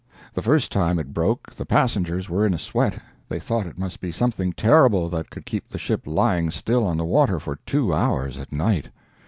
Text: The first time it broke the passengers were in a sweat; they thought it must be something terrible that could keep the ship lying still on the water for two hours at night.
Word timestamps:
The 0.33 0.41
first 0.41 0.71
time 0.71 0.97
it 0.97 1.13
broke 1.13 1.53
the 1.55 1.63
passengers 1.63 2.27
were 2.27 2.43
in 2.43 2.55
a 2.55 2.57
sweat; 2.57 2.97
they 3.29 3.37
thought 3.39 3.67
it 3.67 3.77
must 3.77 4.01
be 4.01 4.11
something 4.11 4.51
terrible 4.51 5.09
that 5.09 5.29
could 5.29 5.45
keep 5.45 5.69
the 5.69 5.77
ship 5.77 6.07
lying 6.07 6.49
still 6.49 6.83
on 6.87 6.97
the 6.97 7.05
water 7.05 7.39
for 7.39 7.57
two 7.67 7.93
hours 7.93 8.39
at 8.39 8.51
night. 8.51 8.89